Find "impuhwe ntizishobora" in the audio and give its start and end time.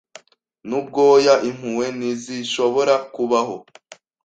1.49-2.95